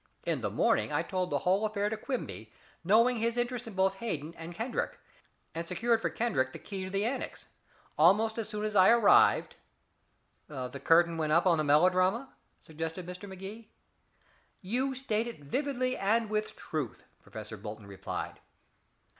In 0.25 0.41
the 0.41 0.49
morning 0.49 0.91
I 0.91 1.03
told 1.03 1.29
the 1.29 1.37
whole 1.37 1.63
affair 1.63 1.87
to 1.87 1.95
Quimby, 1.95 2.51
knowing 2.83 3.17
his 3.17 3.37
interest 3.37 3.67
in 3.67 3.75
both 3.75 3.93
Hayden 3.97 4.33
and 4.35 4.55
Kendrick, 4.55 4.97
and 5.53 5.67
secured 5.67 6.01
for 6.01 6.09
Kendrick 6.09 6.53
the 6.53 6.57
key 6.57 6.83
to 6.83 6.89
the 6.89 7.05
annex. 7.05 7.49
Almost 7.99 8.39
as 8.39 8.49
soon 8.49 8.65
as 8.65 8.75
I 8.75 8.89
arrived" 8.89 9.57
"The 10.47 10.81
curtain 10.83 11.17
went 11.17 11.33
up 11.33 11.45
on 11.45 11.59
the 11.59 11.63
melodrama," 11.63 12.33
suggested 12.59 13.05
Mr. 13.05 13.29
Magee. 13.29 13.69
"You 14.63 14.95
state 14.95 15.27
it 15.27 15.41
vividly 15.43 15.95
and 15.95 16.31
with 16.31 16.55
truth," 16.55 17.05
Professor 17.21 17.55
Bolton 17.55 17.85
replied. 17.85 18.39